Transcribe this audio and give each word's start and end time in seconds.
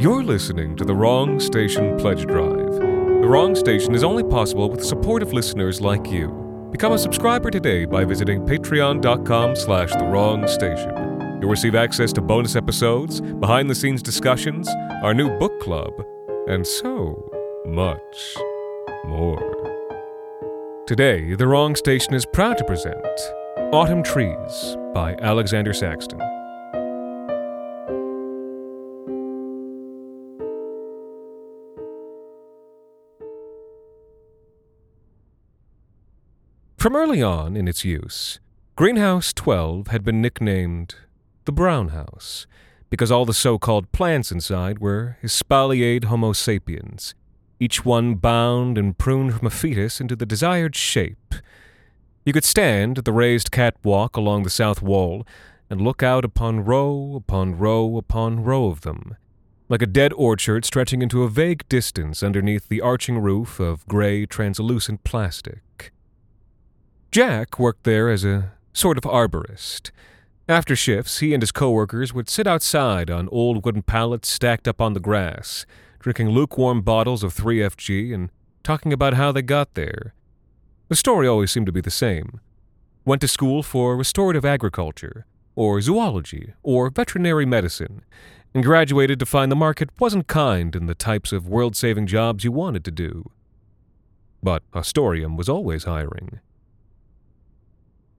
You're 0.00 0.22
listening 0.22 0.76
to 0.76 0.86
the 0.86 0.94
Wrong 0.94 1.38
Station 1.38 1.94
Pledge 1.98 2.24
Drive. 2.24 2.72
The 2.72 3.28
Wrong 3.28 3.54
Station 3.54 3.94
is 3.94 4.02
only 4.02 4.24
possible 4.24 4.70
with 4.70 4.82
supportive 4.82 5.34
listeners 5.34 5.82
like 5.82 6.10
you. 6.10 6.28
Become 6.72 6.94
a 6.94 6.98
subscriber 6.98 7.50
today 7.50 7.84
by 7.84 8.06
visiting 8.06 8.46
patreon.com 8.46 9.56
slash 9.56 9.92
the 9.92 10.06
wrong 10.06 10.48
station. 10.48 11.38
You'll 11.42 11.50
receive 11.50 11.74
access 11.74 12.14
to 12.14 12.22
bonus 12.22 12.56
episodes, 12.56 13.20
behind-the-scenes 13.20 14.02
discussions, 14.02 14.70
our 15.02 15.12
new 15.12 15.38
book 15.38 15.60
club, 15.60 15.92
and 16.48 16.66
so 16.66 17.30
much 17.66 18.38
more. 19.04 20.84
Today, 20.86 21.34
The 21.34 21.46
Wrong 21.46 21.76
Station 21.76 22.14
is 22.14 22.24
proud 22.24 22.56
to 22.56 22.64
present 22.64 23.04
Autumn 23.74 24.02
Trees 24.02 24.78
by 24.94 25.14
Alexander 25.20 25.74
Saxton. 25.74 26.29
From 36.80 36.96
early 36.96 37.22
on 37.22 37.58
in 37.58 37.68
its 37.68 37.84
use, 37.84 38.40
Greenhouse 38.74 39.34
12 39.34 39.88
had 39.88 40.02
been 40.02 40.22
nicknamed 40.22 40.94
the 41.44 41.52
Brown 41.52 41.88
House 41.88 42.46
because 42.88 43.12
all 43.12 43.26
the 43.26 43.34
so 43.34 43.58
called 43.58 43.92
plants 43.92 44.32
inside 44.32 44.78
were 44.78 45.18
espaliered 45.22 46.04
Homo 46.04 46.32
sapiens, 46.32 47.14
each 47.58 47.84
one 47.84 48.14
bound 48.14 48.78
and 48.78 48.96
pruned 48.96 49.34
from 49.34 49.46
a 49.46 49.50
fetus 49.50 50.00
into 50.00 50.16
the 50.16 50.24
desired 50.24 50.74
shape. 50.74 51.34
You 52.24 52.32
could 52.32 52.44
stand 52.44 52.96
at 52.96 53.04
the 53.04 53.12
raised 53.12 53.50
catwalk 53.50 54.16
along 54.16 54.44
the 54.44 54.48
south 54.48 54.80
wall 54.80 55.26
and 55.68 55.82
look 55.82 56.02
out 56.02 56.24
upon 56.24 56.64
row 56.64 57.12
upon 57.14 57.58
row 57.58 57.98
upon 57.98 58.42
row 58.42 58.68
of 58.68 58.80
them, 58.80 59.18
like 59.68 59.82
a 59.82 59.86
dead 59.86 60.14
orchard 60.14 60.64
stretching 60.64 61.02
into 61.02 61.24
a 61.24 61.28
vague 61.28 61.68
distance 61.68 62.22
underneath 62.22 62.70
the 62.70 62.80
arching 62.80 63.18
roof 63.18 63.60
of 63.60 63.86
gray, 63.86 64.24
translucent 64.24 65.04
plastic. 65.04 65.92
Jack 67.10 67.58
worked 67.58 67.82
there 67.82 68.08
as 68.08 68.24
a 68.24 68.52
sort 68.72 68.96
of 68.96 69.02
arborist. 69.02 69.90
After 70.48 70.76
shifts, 70.76 71.18
he 71.18 71.34
and 71.34 71.42
his 71.42 71.50
coworkers 71.50 72.14
would 72.14 72.28
sit 72.28 72.46
outside 72.46 73.10
on 73.10 73.28
old 73.30 73.64
wooden 73.64 73.82
pallets 73.82 74.28
stacked 74.28 74.68
up 74.68 74.80
on 74.80 74.92
the 74.92 75.00
grass, 75.00 75.66
drinking 75.98 76.30
lukewarm 76.30 76.82
bottles 76.82 77.24
of 77.24 77.34
3FG 77.34 78.14
and 78.14 78.30
talking 78.62 78.92
about 78.92 79.14
how 79.14 79.32
they 79.32 79.42
got 79.42 79.74
there. 79.74 80.14
The 80.88 80.94
story 80.94 81.26
always 81.26 81.50
seemed 81.50 81.66
to 81.66 81.72
be 81.72 81.80
the 81.80 81.90
same. 81.90 82.38
Went 83.04 83.22
to 83.22 83.28
school 83.28 83.64
for 83.64 83.96
restorative 83.96 84.44
agriculture, 84.44 85.26
or 85.56 85.80
zoology, 85.80 86.54
or 86.62 86.90
veterinary 86.90 87.46
medicine, 87.46 88.02
and 88.54 88.62
graduated 88.62 89.18
to 89.18 89.26
find 89.26 89.50
the 89.50 89.56
market 89.56 89.90
wasn't 89.98 90.28
kind 90.28 90.76
in 90.76 90.86
the 90.86 90.94
types 90.94 91.32
of 91.32 91.48
world 91.48 91.74
saving 91.74 92.06
jobs 92.06 92.44
you 92.44 92.52
wanted 92.52 92.84
to 92.84 92.92
do. 92.92 93.32
But 94.44 94.62
Astorium 94.72 95.36
was 95.36 95.48
always 95.48 95.84
hiring. 95.84 96.38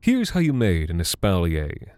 Here's 0.03 0.31
how 0.31 0.39
you 0.39 0.51
made 0.51 0.89
an 0.89 0.97
espalier. 0.97 1.91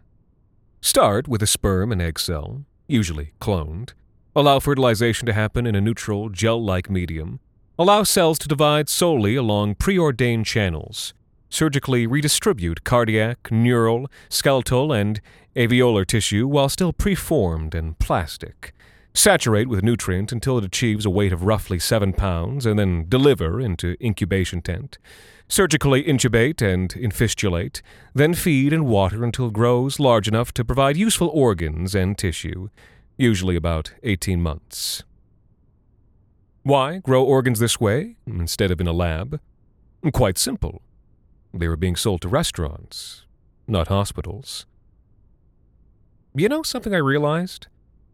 Start 0.81 1.25
with 1.29 1.41
a 1.41 1.47
sperm 1.47 1.89
and 1.89 2.01
egg 2.01 2.19
cell, 2.19 2.65
usually 2.85 3.31
cloned. 3.39 3.93
Allow 4.35 4.59
fertilization 4.59 5.25
to 5.25 5.31
happen 5.31 5.65
in 5.65 5.73
a 5.73 5.79
neutral, 5.79 6.27
gel 6.27 6.61
like 6.61 6.89
medium. 6.89 7.39
Allow 7.79 8.03
cells 8.03 8.37
to 8.39 8.49
divide 8.49 8.89
solely 8.89 9.37
along 9.37 9.75
preordained 9.75 10.45
channels. 10.45 11.13
Surgically 11.49 12.05
redistribute 12.05 12.83
cardiac, 12.83 13.49
neural, 13.49 14.11
skeletal, 14.27 14.91
and 14.91 15.21
alveolar 15.55 16.05
tissue 16.05 16.45
while 16.45 16.67
still 16.67 16.91
preformed 16.91 17.73
and 17.73 17.97
plastic. 17.99 18.73
Saturate 19.13 19.67
with 19.69 19.83
nutrient 19.83 20.31
until 20.31 20.57
it 20.57 20.65
achieves 20.65 21.05
a 21.05 21.09
weight 21.09 21.31
of 21.31 21.43
roughly 21.43 21.79
7 21.79 22.13
pounds, 22.13 22.65
and 22.65 22.79
then 22.79 23.05
deliver 23.07 23.59
into 23.59 23.95
incubation 24.01 24.61
tent 24.61 24.97
surgically 25.47 26.03
intubate 26.03 26.61
and 26.61 26.95
infistulate, 26.95 27.81
then 28.13 28.33
feed 28.33 28.73
and 28.73 28.87
water 28.87 29.23
until 29.23 29.47
it 29.47 29.53
grows 29.53 29.99
large 29.99 30.27
enough 30.27 30.51
to 30.53 30.65
provide 30.65 30.97
useful 30.97 31.29
organs 31.33 31.93
and 31.93 32.17
tissue, 32.17 32.69
usually 33.17 33.55
about 33.55 33.93
18 34.03 34.41
months. 34.41 35.03
Why 36.63 36.97
grow 36.97 37.23
organs 37.23 37.59
this 37.59 37.79
way 37.79 38.15
instead 38.25 38.71
of 38.71 38.79
in 38.79 38.87
a 38.87 38.93
lab? 38.93 39.39
Quite 40.11 40.37
simple. 40.37 40.81
They 41.53 41.67
were 41.67 41.77
being 41.77 41.95
sold 41.95 42.21
to 42.21 42.29
restaurants, 42.29 43.25
not 43.67 43.89
hospitals. 43.89 44.65
You 46.33 46.49
know 46.49 46.63
something 46.63 46.95
I 46.95 46.97
realized? 46.97 47.67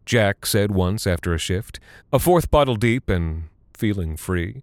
Jack 0.06 0.46
said 0.46 0.72
once 0.72 1.06
after 1.06 1.32
a 1.34 1.38
shift, 1.38 1.78
a 2.12 2.18
fourth 2.18 2.50
bottle 2.50 2.76
deep 2.76 3.08
and 3.08 3.44
feeling 3.74 4.16
free. 4.16 4.62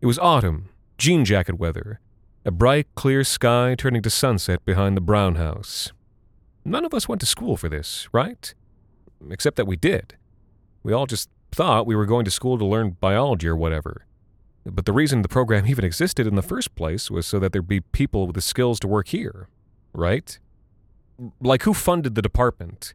It 0.00 0.06
was 0.06 0.18
autumn 0.18 0.68
jean 0.98 1.24
jacket 1.24 1.58
weather, 1.58 2.00
a 2.44 2.50
bright, 2.50 2.86
clear 2.94 3.24
sky 3.24 3.74
turning 3.76 4.02
to 4.02 4.10
sunset 4.10 4.64
behind 4.64 4.96
the 4.96 5.00
Brown 5.00 5.34
House. 5.34 5.92
None 6.64 6.84
of 6.84 6.94
us 6.94 7.08
went 7.08 7.20
to 7.20 7.26
school 7.26 7.56
for 7.56 7.68
this, 7.68 8.08
right? 8.12 8.54
Except 9.30 9.56
that 9.56 9.66
we 9.66 9.76
did. 9.76 10.14
We 10.82 10.92
all 10.92 11.06
just 11.06 11.28
thought 11.50 11.86
we 11.86 11.96
were 11.96 12.06
going 12.06 12.24
to 12.24 12.30
school 12.30 12.56
to 12.58 12.64
learn 12.64 12.96
biology 13.00 13.48
or 13.48 13.56
whatever. 13.56 14.06
But 14.64 14.86
the 14.86 14.92
reason 14.92 15.22
the 15.22 15.28
program 15.28 15.66
even 15.66 15.84
existed 15.84 16.26
in 16.26 16.36
the 16.36 16.42
first 16.42 16.74
place 16.76 17.10
was 17.10 17.26
so 17.26 17.38
that 17.40 17.52
there'd 17.52 17.66
be 17.66 17.80
people 17.80 18.26
with 18.26 18.34
the 18.34 18.40
skills 18.40 18.78
to 18.80 18.88
work 18.88 19.08
here, 19.08 19.48
right? 19.92 20.38
Like 21.40 21.64
who 21.64 21.74
funded 21.74 22.14
the 22.14 22.22
department? 22.22 22.94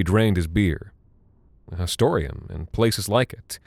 He 0.00 0.04
drained 0.04 0.38
his 0.38 0.46
beer. 0.46 0.94
Hostorium 1.76 2.46
and 2.48 2.72
places 2.72 3.06
like 3.06 3.34
it. 3.34 3.58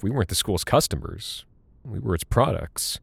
We 0.00 0.08
weren't 0.08 0.30
the 0.30 0.34
school's 0.34 0.64
customers. 0.64 1.44
We 1.84 1.98
were 1.98 2.14
its 2.14 2.24
products. 2.24 2.98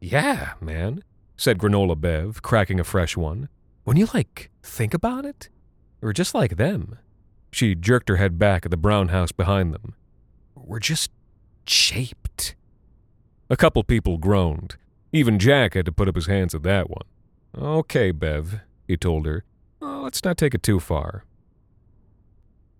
Yeah, 0.00 0.54
man, 0.58 1.04
said 1.36 1.58
Granola 1.58 2.00
Bev, 2.00 2.40
cracking 2.40 2.80
a 2.80 2.84
fresh 2.84 3.14
one. 3.14 3.50
When 3.84 3.98
you, 3.98 4.08
like, 4.14 4.48
think 4.62 4.94
about 4.94 5.26
it, 5.26 5.50
we're 6.00 6.14
just 6.14 6.34
like 6.34 6.56
them. 6.56 6.98
She 7.52 7.74
jerked 7.74 8.08
her 8.08 8.16
head 8.16 8.38
back 8.38 8.64
at 8.64 8.70
the 8.70 8.78
brown 8.78 9.08
house 9.08 9.30
behind 9.30 9.74
them. 9.74 9.96
We're 10.54 10.78
just 10.78 11.10
shaped. 11.66 12.54
A 13.50 13.56
couple 13.58 13.84
people 13.84 14.16
groaned. 14.16 14.76
Even 15.12 15.38
Jack 15.38 15.74
had 15.74 15.84
to 15.84 15.92
put 15.92 16.08
up 16.08 16.14
his 16.14 16.26
hands 16.26 16.54
at 16.54 16.62
that 16.62 16.88
one. 16.88 17.04
Okay, 17.54 18.12
Bev, 18.12 18.60
he 18.86 18.96
told 18.96 19.26
her. 19.26 19.44
Let's 20.08 20.24
not 20.24 20.38
take 20.38 20.54
it 20.54 20.62
too 20.62 20.80
far. 20.80 21.26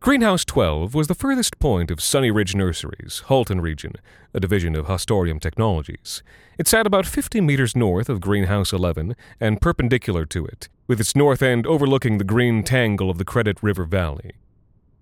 Greenhouse 0.00 0.46
12 0.46 0.94
was 0.94 1.08
the 1.08 1.14
furthest 1.14 1.58
point 1.58 1.90
of 1.90 2.00
Sunny 2.00 2.30
Ridge 2.30 2.54
Nurseries, 2.54 3.22
Halton 3.26 3.60
region, 3.60 3.92
a 4.32 4.40
division 4.40 4.74
of 4.74 4.86
Hostorium 4.86 5.38
Technologies. 5.38 6.22
It 6.56 6.66
sat 6.66 6.86
about 6.86 7.04
50 7.04 7.42
meters 7.42 7.76
north 7.76 8.08
of 8.08 8.22
Greenhouse 8.22 8.72
11 8.72 9.14
and 9.38 9.60
perpendicular 9.60 10.24
to 10.24 10.46
it, 10.46 10.70
with 10.86 11.00
its 11.00 11.14
north 11.14 11.42
end 11.42 11.66
overlooking 11.66 12.16
the 12.16 12.24
green 12.24 12.62
tangle 12.62 13.10
of 13.10 13.18
the 13.18 13.26
Credit 13.26 13.62
River 13.62 13.84
Valley. 13.84 14.32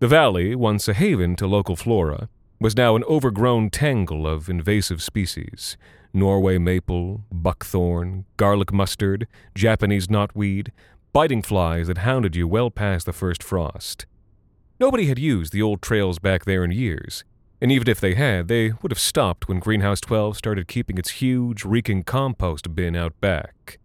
The 0.01 0.09
valley, 0.09 0.57
once 0.57 0.89
a 0.89 0.95
haven 0.95 1.37
to 1.37 1.47
local 1.47 1.77
flora, 1.77 2.29
was 2.59 2.77
now 2.77 2.97
an 2.97 3.05
overgrown 3.05 3.71
tangle 3.71 4.27
of 4.27 4.49
invasive 4.49 5.01
species 5.01 5.77
Norway 6.13 6.57
maple, 6.57 7.25
buckthorn, 7.31 8.25
garlic 8.39 8.73
mustard, 8.73 9.29
Japanese 9.55 10.07
knotweed, 10.07 10.71
biting 11.17 11.41
flies 11.41 11.87
that 11.87 11.97
hounded 11.97 12.37
you 12.37 12.47
well 12.47 12.71
past 12.71 13.07
the 13.07 13.13
first 13.13 13.43
frost. 13.43 14.05
Nobody 14.79 15.07
had 15.07 15.19
used 15.19 15.51
the 15.51 15.63
old 15.63 15.81
trails 15.81 16.19
back 16.19 16.45
there 16.45 16.63
in 16.63 16.71
years, 16.71 17.25
and 17.59 17.73
even 17.73 17.89
if 17.89 17.99
they 17.99 18.13
had, 18.13 18.49
they 18.49 18.73
would 18.83 18.93
have 18.93 18.99
stopped 19.01 19.49
when 19.49 19.59
Greenhouse 19.59 20.03
12 20.03 20.37
started 20.37 20.69
keeping 20.69 20.99
its 20.99 21.13
huge, 21.13 21.65
reeking 21.65 22.03
compost 22.03 22.75
bin 22.75 22.95
out 22.95 23.19
back. 23.19 23.79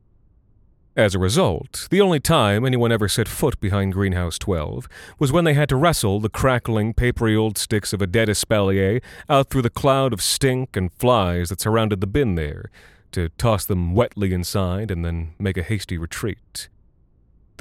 As 0.98 1.16
a 1.16 1.20
result, 1.20 1.88
the 1.90 2.02
only 2.02 2.20
time 2.20 2.66
anyone 2.66 2.92
ever 2.92 3.08
set 3.08 3.30
foot 3.30 3.58
behind 3.62 3.94
Greenhouse 3.94 4.38
12 4.38 4.90
was 5.18 5.32
when 5.32 5.46
they 5.46 5.54
had 5.54 5.70
to 5.70 5.78
wrestle 5.78 6.20
the 6.20 6.28
crackling, 6.28 6.94
papery 6.94 7.34
old 7.34 7.58
sticks 7.58 7.94
of 7.94 8.02
a 8.02 8.08
dead 8.08 8.28
espalier 8.28 9.02
out 9.30 9.50
through 9.50 9.62
the 9.62 9.70
cloud 9.70 10.12
of 10.12 10.22
stink 10.22 10.76
and 10.76 10.92
flies 10.92 11.48
that 11.48 11.62
surrounded 11.62 12.02
the 12.02 12.08
bin 12.08 12.36
there, 12.36 12.70
to 13.14 13.30
toss 13.38 13.64
them 13.64 13.94
wetly 13.96 14.34
inside 14.34 14.92
and 14.92 15.06
then 15.06 15.34
make 15.40 15.56
a 15.56 15.64
hasty 15.64 15.98
retreat. 15.98 16.68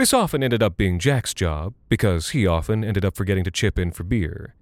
This 0.01 0.15
often 0.15 0.43
ended 0.43 0.63
up 0.63 0.79
being 0.79 0.99
Jack's 0.99 1.35
job, 1.35 1.75
because 1.91 2.31
he 2.31 2.47
often 2.47 2.83
ended 2.83 3.05
up 3.05 3.15
forgetting 3.15 3.45
to 3.45 3.51
chip 3.51 3.79
in 3.79 3.91
for 3.91 4.03
beer. 4.03 4.55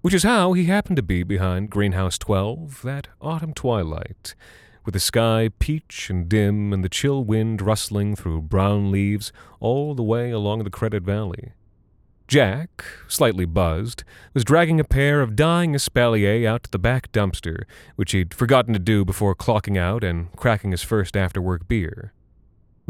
Which 0.00 0.14
is 0.14 0.22
how 0.22 0.54
he 0.54 0.64
happened 0.64 0.96
to 0.96 1.02
be 1.02 1.22
behind 1.22 1.68
Greenhouse 1.68 2.16
12 2.16 2.80
that 2.80 3.08
autumn 3.20 3.52
twilight, 3.52 4.34
with 4.86 4.94
the 4.94 4.98
sky 4.98 5.50
peach 5.58 6.08
and 6.08 6.30
dim 6.30 6.72
and 6.72 6.82
the 6.82 6.88
chill 6.88 7.22
wind 7.22 7.60
rustling 7.60 8.16
through 8.16 8.40
brown 8.40 8.90
leaves 8.90 9.34
all 9.60 9.94
the 9.94 10.02
way 10.02 10.30
along 10.30 10.64
the 10.64 10.70
Credit 10.70 11.02
Valley. 11.02 11.52
Jack, 12.26 12.82
slightly 13.06 13.44
buzzed, 13.44 14.02
was 14.32 14.44
dragging 14.44 14.80
a 14.80 14.84
pair 14.84 15.20
of 15.20 15.36
dying 15.36 15.74
espalier 15.74 16.46
out 16.46 16.62
to 16.62 16.70
the 16.70 16.78
back 16.78 17.12
dumpster, 17.12 17.64
which 17.96 18.12
he'd 18.12 18.32
forgotten 18.32 18.72
to 18.72 18.78
do 18.78 19.04
before 19.04 19.34
clocking 19.34 19.76
out 19.76 20.02
and 20.02 20.34
cracking 20.36 20.70
his 20.70 20.82
first 20.82 21.18
after 21.18 21.42
work 21.42 21.68
beer. 21.68 22.14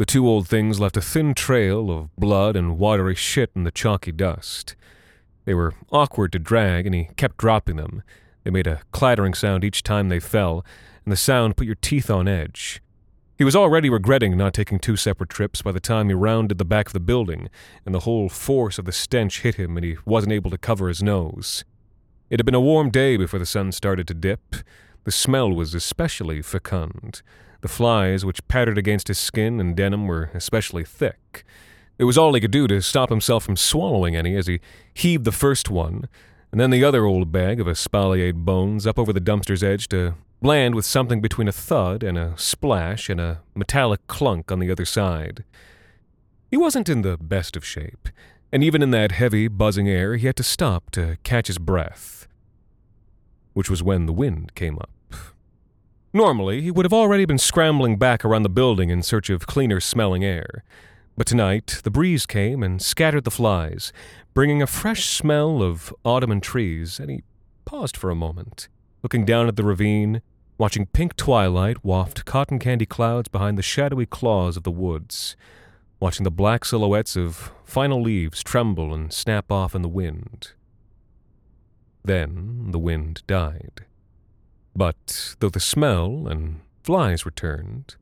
The 0.00 0.06
two 0.06 0.26
old 0.26 0.48
things 0.48 0.80
left 0.80 0.96
a 0.96 1.02
thin 1.02 1.34
trail 1.34 1.90
of 1.90 2.16
blood 2.16 2.56
and 2.56 2.78
watery 2.78 3.14
shit 3.14 3.50
in 3.54 3.64
the 3.64 3.70
chalky 3.70 4.12
dust. 4.12 4.74
They 5.44 5.52
were 5.52 5.74
awkward 5.92 6.32
to 6.32 6.38
drag, 6.38 6.86
and 6.86 6.94
he 6.94 7.10
kept 7.18 7.36
dropping 7.36 7.76
them. 7.76 8.02
They 8.42 8.50
made 8.50 8.66
a 8.66 8.80
clattering 8.92 9.34
sound 9.34 9.62
each 9.62 9.82
time 9.82 10.08
they 10.08 10.18
fell, 10.18 10.64
and 11.04 11.12
the 11.12 11.18
sound 11.18 11.58
put 11.58 11.66
your 11.66 11.74
teeth 11.74 12.08
on 12.08 12.28
edge. 12.28 12.80
He 13.36 13.44
was 13.44 13.54
already 13.54 13.90
regretting 13.90 14.38
not 14.38 14.54
taking 14.54 14.78
two 14.78 14.96
separate 14.96 15.28
trips 15.28 15.60
by 15.60 15.72
the 15.72 15.80
time 15.80 16.08
he 16.08 16.14
rounded 16.14 16.56
the 16.56 16.64
back 16.64 16.86
of 16.86 16.94
the 16.94 16.98
building, 16.98 17.50
and 17.84 17.94
the 17.94 18.00
whole 18.00 18.30
force 18.30 18.78
of 18.78 18.86
the 18.86 18.92
stench 18.92 19.42
hit 19.42 19.56
him 19.56 19.76
and 19.76 19.84
he 19.84 19.98
wasn't 20.06 20.32
able 20.32 20.50
to 20.50 20.56
cover 20.56 20.88
his 20.88 21.02
nose. 21.02 21.62
It 22.30 22.38
had 22.38 22.46
been 22.46 22.54
a 22.54 22.58
warm 22.58 22.88
day 22.88 23.18
before 23.18 23.38
the 23.38 23.44
sun 23.44 23.70
started 23.70 24.08
to 24.08 24.14
dip. 24.14 24.56
The 25.04 25.12
smell 25.12 25.50
was 25.50 25.74
especially 25.74 26.40
fecund. 26.40 27.20
The 27.60 27.68
flies 27.68 28.24
which 28.24 28.46
pattered 28.48 28.78
against 28.78 29.08
his 29.08 29.18
skin 29.18 29.60
and 29.60 29.76
denim 29.76 30.06
were 30.06 30.30
especially 30.34 30.84
thick. 30.84 31.44
It 31.98 32.04
was 32.04 32.16
all 32.16 32.32
he 32.32 32.40
could 32.40 32.50
do 32.50 32.66
to 32.66 32.80
stop 32.80 33.10
himself 33.10 33.44
from 33.44 33.56
swallowing 33.56 34.16
any 34.16 34.34
as 34.34 34.46
he 34.46 34.60
heaved 34.94 35.24
the 35.24 35.32
first 35.32 35.68
one, 35.68 36.08
and 36.50 36.60
then 36.60 36.70
the 36.70 36.84
other 36.84 37.04
old 37.04 37.30
bag 37.30 37.60
of 37.60 37.66
espaliered 37.66 38.44
bones 38.44 38.86
up 38.86 38.98
over 38.98 39.12
the 39.12 39.20
dumpster's 39.20 39.62
edge 39.62 39.88
to 39.88 40.14
land 40.40 40.74
with 40.74 40.86
something 40.86 41.20
between 41.20 41.48
a 41.48 41.52
thud 41.52 42.02
and 42.02 42.16
a 42.16 42.32
splash 42.38 43.10
and 43.10 43.20
a 43.20 43.40
metallic 43.54 44.06
clunk 44.06 44.50
on 44.50 44.58
the 44.58 44.70
other 44.70 44.86
side. 44.86 45.44
He 46.50 46.56
wasn't 46.56 46.88
in 46.88 47.02
the 47.02 47.18
best 47.18 47.56
of 47.56 47.64
shape, 47.64 48.08
and 48.50 48.64
even 48.64 48.82
in 48.82 48.90
that 48.92 49.12
heavy, 49.12 49.48
buzzing 49.48 49.88
air, 49.88 50.16
he 50.16 50.26
had 50.26 50.36
to 50.36 50.42
stop 50.42 50.90
to 50.92 51.18
catch 51.22 51.46
his 51.48 51.58
breath, 51.58 52.26
which 53.52 53.68
was 53.68 53.82
when 53.82 54.06
the 54.06 54.12
wind 54.12 54.54
came 54.54 54.78
up. 54.78 54.90
Normally, 56.12 56.60
he 56.60 56.72
would 56.72 56.84
have 56.84 56.92
already 56.92 57.24
been 57.24 57.38
scrambling 57.38 57.96
back 57.96 58.24
around 58.24 58.42
the 58.42 58.48
building 58.48 58.90
in 58.90 59.02
search 59.02 59.30
of 59.30 59.46
cleaner 59.46 59.78
smelling 59.78 60.24
air. 60.24 60.64
But 61.16 61.28
tonight, 61.28 61.80
the 61.84 61.90
breeze 61.90 62.26
came 62.26 62.64
and 62.64 62.82
scattered 62.82 63.24
the 63.24 63.30
flies, 63.30 63.92
bringing 64.34 64.60
a 64.60 64.66
fresh 64.66 65.04
smell 65.04 65.62
of 65.62 65.94
autumn 66.04 66.32
and 66.32 66.42
trees, 66.42 66.98
and 66.98 67.10
he 67.10 67.22
paused 67.64 67.96
for 67.96 68.10
a 68.10 68.16
moment, 68.16 68.68
looking 69.04 69.24
down 69.24 69.46
at 69.46 69.54
the 69.54 69.62
ravine, 69.62 70.20
watching 70.58 70.86
pink 70.86 71.14
twilight 71.14 71.84
waft 71.84 72.24
cotton 72.24 72.58
candy 72.58 72.86
clouds 72.86 73.28
behind 73.28 73.56
the 73.56 73.62
shadowy 73.62 74.06
claws 74.06 74.56
of 74.56 74.64
the 74.64 74.70
woods, 74.70 75.36
watching 76.00 76.24
the 76.24 76.30
black 76.30 76.64
silhouettes 76.64 77.16
of 77.16 77.52
final 77.64 78.02
leaves 78.02 78.42
tremble 78.42 78.92
and 78.92 79.12
snap 79.12 79.52
off 79.52 79.76
in 79.76 79.82
the 79.82 79.88
wind. 79.88 80.52
Then 82.02 82.72
the 82.72 82.78
wind 82.78 83.22
died. 83.28 83.84
But 84.74 85.36
though 85.40 85.50
the 85.50 85.60
smell 85.60 86.26
and 86.26 86.60
flies 86.82 87.26
returned, 87.26 87.96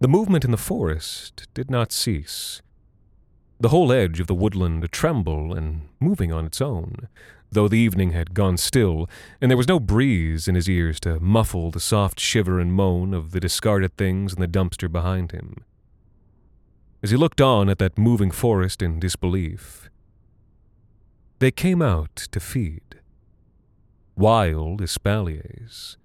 the 0.00 0.08
movement 0.08 0.44
in 0.44 0.50
the 0.50 0.56
forest 0.56 1.46
did 1.54 1.70
not 1.70 1.92
cease. 1.92 2.62
The 3.58 3.68
whole 3.68 3.92
edge 3.92 4.20
of 4.20 4.26
the 4.26 4.34
woodland 4.34 4.82
a 4.84 4.88
tremble 4.88 5.52
and 5.54 5.88
moving 6.00 6.32
on 6.32 6.46
its 6.46 6.62
own, 6.62 7.08
though 7.52 7.68
the 7.68 7.78
evening 7.78 8.12
had 8.12 8.32
gone 8.32 8.56
still, 8.56 9.08
and 9.40 9.50
there 9.50 9.58
was 9.58 9.68
no 9.68 9.78
breeze 9.78 10.48
in 10.48 10.54
his 10.54 10.68
ears 10.68 11.00
to 11.00 11.20
muffle 11.20 11.70
the 11.70 11.80
soft 11.80 12.18
shiver 12.18 12.58
and 12.58 12.72
moan 12.72 13.12
of 13.12 13.32
the 13.32 13.40
discarded 13.40 13.96
things 13.96 14.32
in 14.32 14.40
the 14.40 14.48
dumpster 14.48 14.90
behind 14.90 15.32
him. 15.32 15.56
As 17.02 17.10
he 17.10 17.16
looked 17.16 17.40
on 17.40 17.68
at 17.68 17.78
that 17.78 17.98
moving 17.98 18.30
forest 18.30 18.80
in 18.80 19.00
disbelief, 19.00 19.90
they 21.38 21.50
came 21.50 21.82
out 21.82 22.14
to 22.16 22.40
feed. 22.40 22.82
Wild 24.16 24.80
espaliers. 24.80 25.96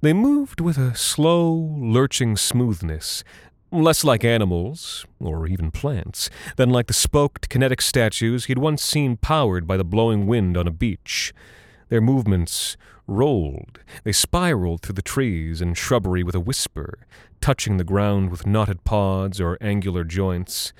They 0.00 0.12
moved 0.12 0.60
with 0.60 0.78
a 0.78 0.94
slow, 0.94 1.52
lurching 1.78 2.36
smoothness, 2.36 3.24
less 3.70 4.04
like 4.04 4.24
animals, 4.24 5.04
or 5.18 5.46
even 5.46 5.70
plants, 5.70 6.30
than 6.56 6.70
like 6.70 6.86
the 6.86 6.92
spoked 6.92 7.48
kinetic 7.48 7.80
statues 7.80 8.44
he'd 8.46 8.58
once 8.58 8.82
seen 8.82 9.16
powered 9.16 9.66
by 9.66 9.76
the 9.76 9.84
blowing 9.84 10.26
wind 10.26 10.56
on 10.56 10.68
a 10.68 10.70
beach. 10.70 11.32
Their 11.88 12.00
movements 12.00 12.76
rolled, 13.06 13.80
they 14.04 14.12
spiraled 14.12 14.82
through 14.82 14.94
the 14.94 15.02
trees 15.02 15.60
and 15.60 15.76
shrubbery 15.76 16.22
with 16.22 16.34
a 16.34 16.40
whisper, 16.40 17.06
touching 17.40 17.76
the 17.76 17.84
ground 17.84 18.30
with 18.30 18.46
knotted 18.46 18.84
pods 18.84 19.40
or 19.40 19.58
angular 19.60 20.04
joints. 20.04 20.72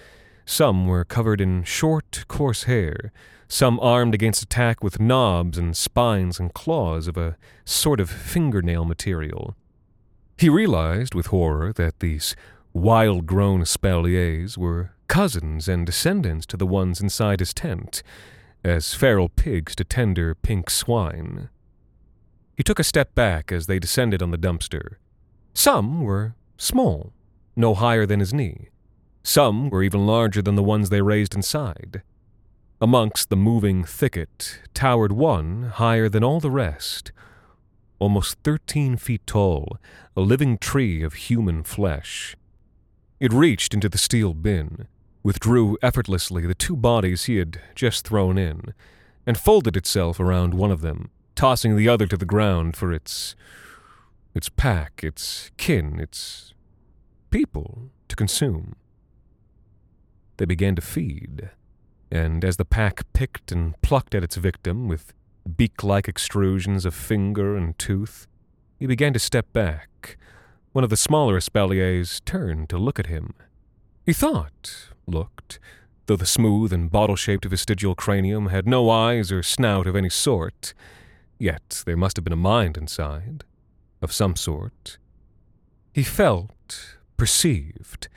Some 0.47 0.87
were 0.87 1.05
covered 1.05 1.41
in 1.41 1.65
short, 1.65 2.25
coarse 2.29 2.65
hair, 2.65 3.13
some 3.49 3.79
armed 3.81 4.15
against 4.15 4.43
attack 4.43 4.83
with 4.83 5.01
knobs 5.01 5.59
and 5.59 5.77
spines 5.77 6.39
and 6.39 6.53
claws 6.53 7.07
of 7.07 7.17
a 7.17 7.37
sort 7.65 8.01
of 8.01 8.11
fingernail 8.11 8.85
material. 8.85 9.57
He 10.37 10.49
realized 10.49 11.15
with 11.15 11.27
horror 11.27 11.73
that 11.75 12.01
these 12.01 12.35
wild 12.73 13.27
grown 13.27 13.63
espaliers 13.63 14.59
were 14.59 14.93
cousins 15.07 15.69
and 15.69 15.87
descendants 15.87 16.47
to 16.47 16.57
the 16.57 16.67
ones 16.67 17.01
inside 17.01 17.41
his 17.41 17.55
tent, 17.55 18.03
as 18.65 18.95
feral 18.95 19.29
pigs 19.29 19.77
to 19.77 19.85
tender 19.85 20.35
pink 20.35 20.71
swine. 20.71 21.51
He 22.57 22.63
took 22.63 22.79
a 22.79 22.85
step 22.85 23.15
back 23.15 23.53
as 23.53 23.67
they 23.67 23.79
descended 23.79 24.23
on 24.23 24.31
the 24.31 24.39
dumpster. 24.39 24.97
Some 25.53 26.03
were 26.03 26.35
small, 26.57 27.13
no 27.55 27.75
higher 27.75 28.07
than 28.07 28.21
his 28.21 28.35
knee. 28.35 28.69
Some 29.27 29.71
were 29.71 29.83
even 29.83 30.07
larger 30.07 30.43
than 30.43 30.55
the 30.55 30.63
ones 30.63 30.91
they 30.91 31.01
raised 31.01 31.35
inside. 31.35 32.03
Amongst 32.79 33.31
the 33.31 33.37
moving 33.37 33.83
thicket 33.83 34.61
towered 34.75 35.13
one 35.13 35.63
higher 35.63 36.11
than 36.11 36.23
all 36.23 36.41
the 36.41 36.51
rest, 36.51 37.11
almost 37.99 38.37
thirteen 38.45 38.97
feet 38.99 39.27
tall, 39.27 39.79
a 40.15 40.21
living 40.21 40.59
tree 40.59 41.03
of 41.03 41.15
human 41.15 41.63
flesh. 41.63 42.37
It 43.19 43.33
reached 43.33 43.73
into 43.73 43.89
the 43.89 43.97
steel 43.97 44.35
bin, 44.35 44.89
withdrew 45.23 45.79
effortlessly 45.81 46.47
the 46.47 46.55
two 46.55 46.77
bodies 46.77 47.25
he 47.25 47.37
had 47.37 47.59
just 47.75 48.07
thrown 48.07 48.37
in, 48.37 48.75
and 49.27 49.39
folded 49.39 49.75
itself 49.75 50.21
around 50.21 50.53
one 50.53 50.71
of 50.71 50.83
them, 50.83 51.11
tossing 51.35 51.77
the 51.77 51.89
other 51.89 52.07
to 52.07 52.19
the 52.19 52.27
ground 52.27 52.77
for 52.77 52.93
its 52.93 53.35
its 54.35 54.51
pack, 54.51 55.01
its 55.03 55.51
kin, 55.57 55.99
its 55.99 56.53
people 57.31 57.89
to 58.09 58.17
consume. 58.17 58.77
They 60.37 60.45
began 60.45 60.75
to 60.77 60.83
feed, 60.83 61.51
and 62.11 62.45
as 62.45 62.57
the 62.57 62.65
pack 62.65 63.03
picked 63.13 63.53
and 63.53 63.81
plucked 63.83 64.15
at 64.15 64.25
its 64.25 64.37
victim 64.37 64.89
with 64.89 65.13
beak 65.57 65.85
like 65.85 66.07
extrusions 66.07 66.85
of 66.85 66.95
finger 66.95 67.57
and 67.57 67.79
tooth, 67.79 68.27
he 68.79 68.87
began 68.87 69.13
to 69.13 69.19
step 69.19 69.53
back, 69.53 70.17
one 70.73 70.85
of 70.85 70.91
the 70.91 70.97
smaller 70.97 71.39
espaliers 71.39 72.25
turned 72.25 72.69
to 72.69 72.79
look 72.79 72.99
at 72.99 73.07
him. 73.07 73.35
He 74.05 74.13
thought, 74.13 74.89
looked, 75.07 75.61
though 76.07 76.17
the 76.17 76.27
smooth 76.27 76.73
and 76.73 76.91
bottle 76.91 77.17
shaped 77.17 77.45
vestigial 77.45 77.95
cranium 77.95 78.47
had 78.47 78.67
no 78.67 78.91
eyes 78.91 79.31
or 79.31 79.43
snout 79.43 79.87
of 79.87 79.95
any 79.97 80.11
sort, 80.11 80.75
yet 81.39 81.83
there 81.87 81.97
must 81.97 82.17
have 82.17 82.25
been 82.25 82.33
a 82.33 82.37
mind 82.37 82.77
inside, 82.77 83.45
of 84.03 84.13
some 84.13 84.35
sort. 84.35 84.99
He 85.93 86.03
felt, 86.03 86.99
perceived, 87.17 88.09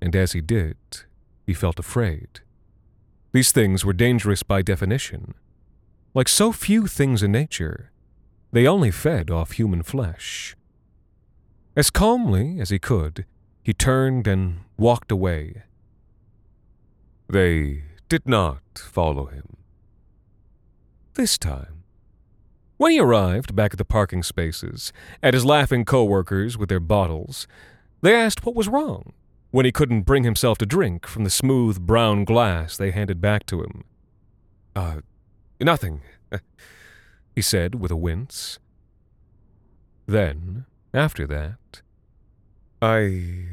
and 0.00 0.14
as 0.14 0.32
he 0.32 0.40
did, 0.40 0.76
he 1.46 1.54
felt 1.54 1.78
afraid. 1.78 2.40
These 3.32 3.52
things 3.52 3.84
were 3.84 3.92
dangerous 3.92 4.42
by 4.42 4.62
definition. 4.62 5.34
Like 6.14 6.28
so 6.28 6.52
few 6.52 6.86
things 6.86 7.22
in 7.22 7.32
nature, 7.32 7.90
they 8.52 8.66
only 8.66 8.90
fed 8.90 9.30
off 9.30 9.52
human 9.52 9.82
flesh. 9.82 10.56
As 11.76 11.90
calmly 11.90 12.60
as 12.60 12.70
he 12.70 12.78
could, 12.78 13.26
he 13.62 13.72
turned 13.72 14.28
and 14.28 14.60
walked 14.78 15.10
away. 15.10 15.64
They 17.28 17.82
did 18.08 18.28
not 18.28 18.62
follow 18.76 19.26
him. 19.26 19.56
This 21.14 21.36
time. 21.36 21.82
When 22.76 22.92
he 22.92 23.00
arrived 23.00 23.56
back 23.56 23.72
at 23.72 23.78
the 23.78 23.84
parking 23.84 24.22
spaces, 24.22 24.92
at 25.22 25.34
his 25.34 25.44
laughing 25.44 25.84
co-workers 25.84 26.56
with 26.58 26.68
their 26.68 26.80
bottles, 26.80 27.48
they 28.02 28.14
asked 28.14 28.44
what 28.44 28.54
was 28.54 28.68
wrong 28.68 29.12
when 29.54 29.64
he 29.64 29.70
couldn't 29.70 30.00
bring 30.00 30.24
himself 30.24 30.58
to 30.58 30.66
drink 30.66 31.06
from 31.06 31.22
the 31.22 31.30
smooth 31.30 31.78
brown 31.78 32.24
glass 32.24 32.76
they 32.76 32.90
handed 32.90 33.20
back 33.20 33.46
to 33.46 33.62
him. 33.62 33.84
Uh, 34.74 34.96
nothing, 35.60 36.00
he 37.36 37.40
said 37.40 37.76
with 37.76 37.92
a 37.92 37.96
wince. 37.96 38.58
Then, 40.06 40.64
after 40.92 41.24
that, 41.28 41.82
I 42.82 43.46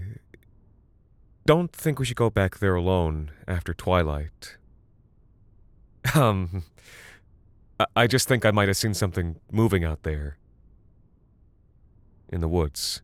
don't 1.45 1.71
think 1.71 1.99
we 1.99 2.05
should 2.05 2.17
go 2.17 2.31
back 2.31 2.57
there 2.57 2.73
alone 2.73 3.29
after 3.47 3.71
twilight. 3.71 4.57
Um, 6.15 6.63
I 7.95 8.07
just 8.07 8.27
think 8.27 8.43
I 8.43 8.49
might 8.49 8.69
have 8.69 8.77
seen 8.77 8.95
something 8.95 9.35
moving 9.51 9.83
out 9.83 10.01
there. 10.01 10.37
In 12.29 12.41
the 12.41 12.47
woods. 12.47 13.03